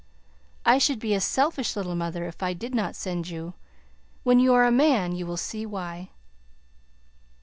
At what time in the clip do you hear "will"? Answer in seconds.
5.27-5.37